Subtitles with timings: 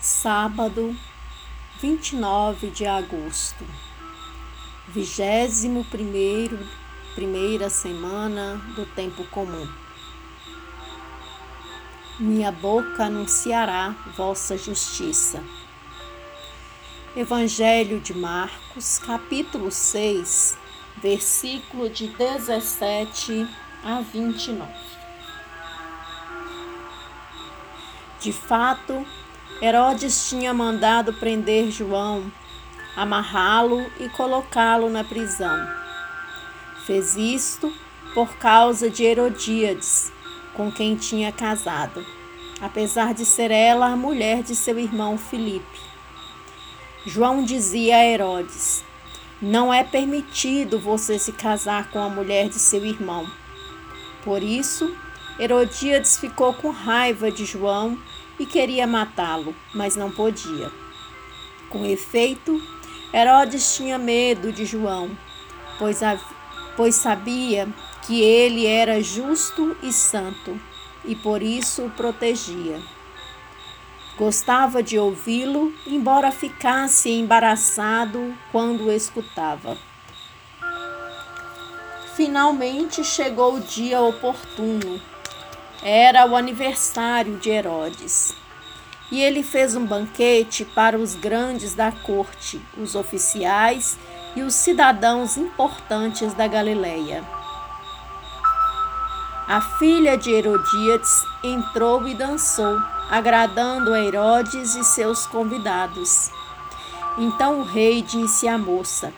[0.00, 0.96] sábado,
[1.78, 3.66] 29 de agosto,
[4.88, 6.58] vigésimo primeiro,
[7.14, 9.68] primeira semana do tempo comum.
[12.18, 15.42] Minha boca anunciará vossa justiça.
[17.14, 20.56] Evangelho de Marcos, capítulo 6,
[21.02, 23.46] versículo de 17
[23.84, 24.72] a 29.
[28.20, 29.06] De fato,
[29.62, 32.32] Herodes tinha mandado prender João,
[32.96, 35.68] amarrá-lo e colocá-lo na prisão.
[36.86, 37.70] Fez isto
[38.14, 40.10] por causa de Herodíades,
[40.54, 42.04] com quem tinha casado,
[42.62, 45.80] apesar de ser ela a mulher de seu irmão Filipe.
[47.04, 48.82] João dizia a Herodes:
[49.42, 53.30] Não é permitido você se casar com a mulher de seu irmão.
[54.24, 54.96] Por isso,
[55.38, 57.98] Herodíades ficou com raiva de João
[58.40, 60.72] e queria matá-lo, mas não podia.
[61.68, 62.58] Com efeito,
[63.12, 65.10] Herodes tinha medo de João,
[65.78, 66.18] pois, a,
[66.74, 67.68] pois sabia
[68.06, 70.58] que ele era justo e santo
[71.04, 72.80] e por isso o protegia.
[74.16, 79.76] Gostava de ouvi-lo, embora ficasse embaraçado quando o escutava.
[82.16, 85.09] Finalmente chegou o dia oportuno
[85.82, 88.34] era o aniversário de Herodes.
[89.10, 93.98] E ele fez um banquete para os grandes da corte, os oficiais
[94.36, 97.24] e os cidadãos importantes da Galileia.
[99.48, 101.10] A filha de Herodíades
[101.42, 102.78] entrou e dançou,
[103.10, 106.30] agradando a Herodes e seus convidados.
[107.18, 109.12] Então o rei disse à moça: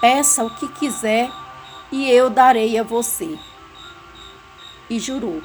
[0.00, 1.30] Peça o que quiser
[1.92, 3.38] e eu darei a você
[4.88, 5.42] e jurou: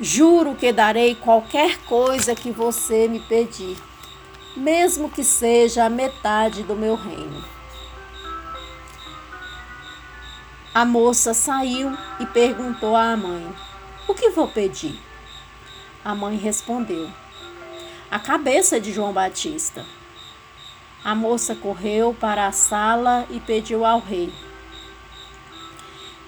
[0.00, 3.76] Juro que darei qualquer coisa que você me pedir,
[4.56, 7.44] mesmo que seja a metade do meu reino.
[10.74, 13.48] A moça saiu e perguntou à mãe:
[14.08, 15.00] O que vou pedir?
[16.04, 17.08] A mãe respondeu:
[18.10, 19.86] A cabeça de João Batista.
[21.04, 24.32] A moça correu para a sala e pediu ao rei: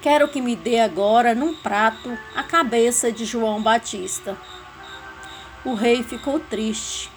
[0.01, 4.37] Quero que me dê agora, num prato, a cabeça de João Batista.
[5.65, 7.11] O rei ficou triste,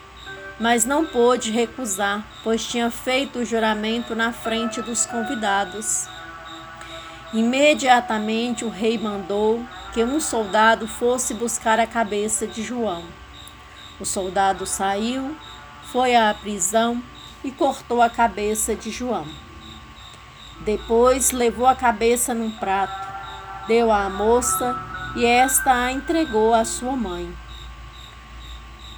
[0.60, 6.08] mas não pôde recusar, pois tinha feito o juramento na frente dos convidados.
[7.32, 9.64] Imediatamente o rei mandou
[9.94, 13.04] que um soldado fosse buscar a cabeça de João.
[14.00, 15.36] O soldado saiu,
[15.92, 17.04] foi à prisão
[17.44, 19.28] e cortou a cabeça de João.
[20.62, 23.08] Depois levou a cabeça num prato,
[23.68, 24.76] deu à moça
[25.16, 27.34] e esta a entregou à sua mãe.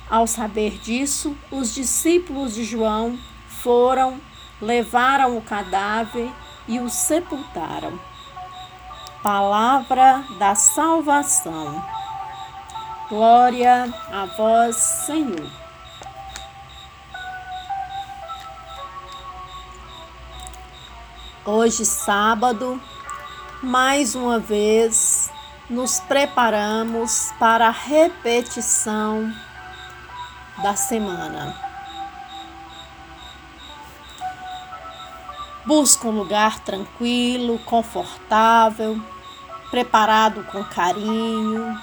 [0.09, 3.17] Ao saber disso, os discípulos de João
[3.47, 4.19] foram,
[4.61, 6.29] levaram o cadáver
[6.67, 7.97] e o sepultaram.
[9.23, 11.81] Palavra da salvação.
[13.07, 15.60] Glória a vós, Senhor.
[21.43, 22.79] Hoje, sábado,
[23.63, 25.31] mais uma vez
[25.67, 29.33] nos preparamos para a repetição
[30.61, 31.55] da semana.
[35.65, 39.01] Busca um lugar tranquilo, confortável,
[39.71, 41.75] preparado com carinho,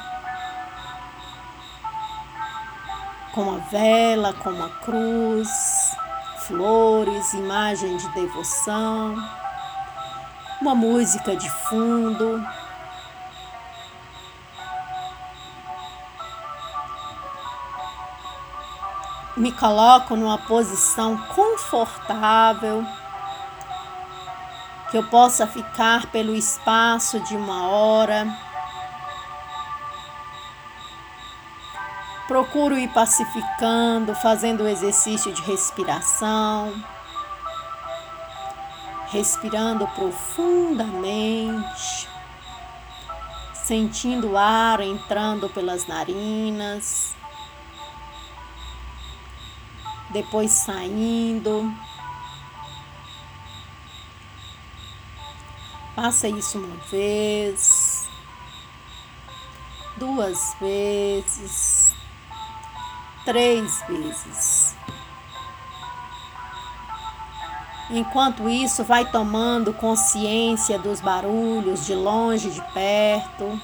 [3.35, 5.49] com a vela, com uma cruz,
[6.47, 9.17] flores, imagem de devoção
[10.61, 12.45] uma música de fundo.
[19.37, 22.85] Me coloco numa posição confortável,
[24.91, 28.27] que eu possa ficar pelo espaço de uma hora.
[32.27, 36.75] Procuro ir pacificando, fazendo o exercício de respiração
[39.11, 42.09] respirando profundamente,
[43.55, 47.15] sentindo o ar entrando pelas narinas,
[50.11, 51.73] depois saindo.
[55.95, 58.09] Faça isso uma vez,
[59.97, 61.95] duas vezes,
[63.25, 64.58] três vezes.
[67.91, 73.59] Enquanto isso, vai tomando consciência dos barulhos de longe, de perto.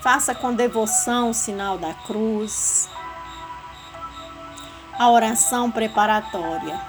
[0.00, 2.88] Faça com devoção o sinal da cruz.
[4.98, 6.80] A oração preparatória.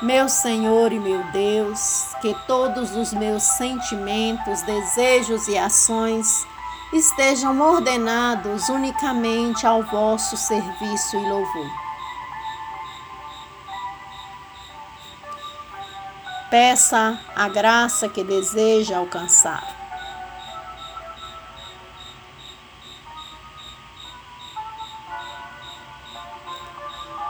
[0.00, 6.46] Meu Senhor e meu Deus, que todos os meus sentimentos, desejos e ações
[6.92, 11.70] estejam ordenados unicamente ao vosso serviço e louvor.
[16.50, 19.82] Peça a graça que deseja alcançar.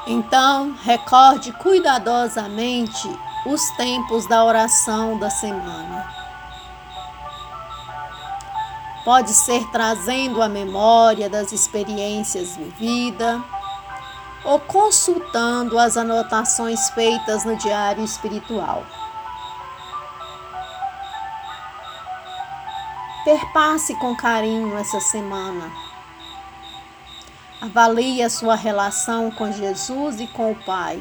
[0.05, 3.09] Então, recorde cuidadosamente
[3.47, 6.22] os tempos da oração da semana.
[9.04, 13.40] Pode ser trazendo a memória das experiências vividas
[14.44, 18.84] ou consultando as anotações feitas no diário espiritual.
[23.25, 25.70] Perpasse com carinho essa semana
[27.62, 31.00] Avalie a sua relação com Jesus e com o Pai.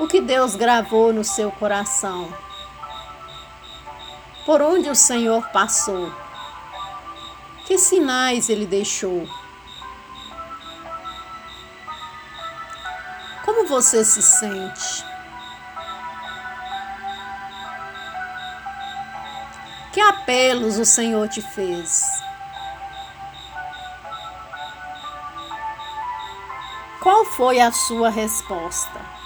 [0.00, 2.32] O que Deus gravou no seu coração?
[4.44, 6.12] Por onde o Senhor passou?
[7.64, 9.28] Que sinais ele deixou?
[13.44, 15.04] Como você se sente?
[19.92, 22.22] Que apelos o Senhor te fez?
[27.00, 29.21] Qual foi a sua resposta?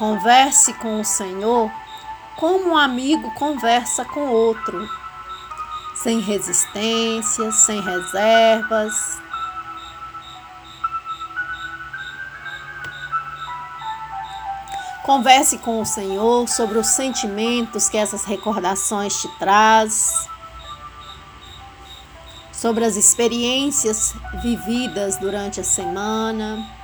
[0.00, 1.70] Converse com o Senhor
[2.38, 4.88] como um amigo conversa com outro,
[5.94, 9.20] sem resistência, sem reservas,
[15.02, 20.26] Converse com o Senhor sobre os sentimentos que essas recordações te traz,
[22.52, 26.79] sobre as experiências vividas durante a semana.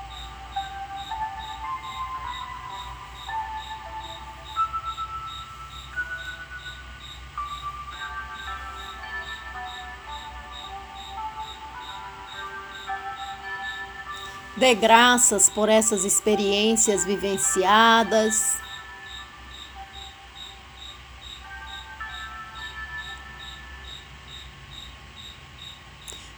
[14.57, 18.57] Dê graças por essas experiências vivenciadas.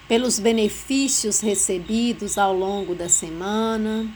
[0.08, 4.10] Pelos benefícios recebidos ao longo da semana.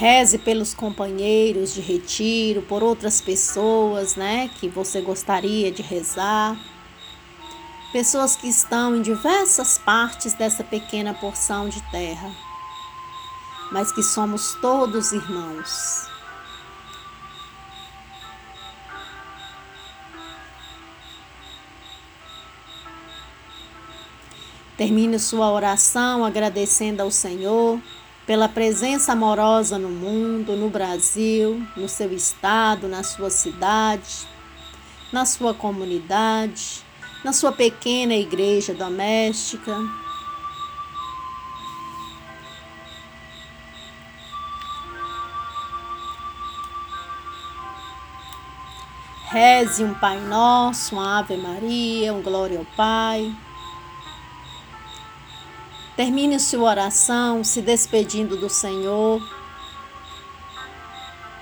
[0.00, 6.56] Reze pelos companheiros de retiro, por outras pessoas, né, que você gostaria de rezar.
[7.92, 12.34] Pessoas que estão em diversas partes dessa pequena porção de terra,
[13.70, 16.08] mas que somos todos irmãos.
[24.78, 27.78] Termine sua oração agradecendo ao Senhor
[28.30, 34.24] pela presença amorosa no mundo, no Brasil, no seu estado, na sua cidade,
[35.12, 36.80] na sua comunidade,
[37.24, 39.76] na sua pequena igreja doméstica.
[49.32, 53.34] Reze um Pai Nosso, uma Ave Maria, um Glória ao Pai.
[56.00, 59.20] Termine sua oração se despedindo do Senhor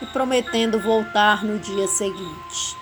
[0.02, 2.76] e prometendo voltar no dia seguinte.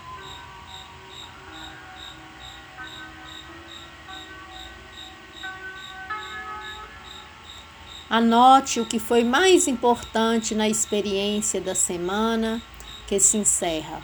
[8.09, 12.63] Anote o que foi mais importante na experiência da semana
[13.07, 14.01] que se encerra.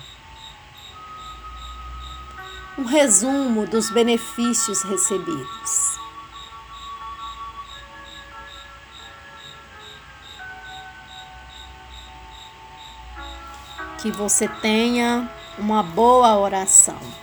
[2.76, 5.81] Um resumo dos benefícios recebidos.
[14.02, 17.21] Que você tenha uma boa oração.